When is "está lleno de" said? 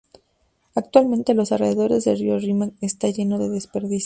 2.81-3.49